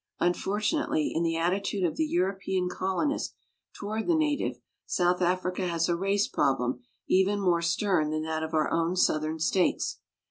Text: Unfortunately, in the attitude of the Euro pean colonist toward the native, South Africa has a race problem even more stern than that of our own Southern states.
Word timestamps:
Unfortunately, 0.19 1.11
in 1.13 1.21
the 1.21 1.37
attitude 1.37 1.83
of 1.83 1.95
the 1.95 2.05
Euro 2.05 2.35
pean 2.35 2.67
colonist 2.69 3.35
toward 3.71 4.07
the 4.07 4.15
native, 4.15 4.57
South 4.87 5.21
Africa 5.21 5.67
has 5.67 5.87
a 5.87 5.95
race 5.95 6.27
problem 6.27 6.79
even 7.07 7.39
more 7.39 7.61
stern 7.61 8.09
than 8.09 8.23
that 8.23 8.41
of 8.41 8.55
our 8.55 8.71
own 8.71 8.95
Southern 8.95 9.37
states. 9.37 9.99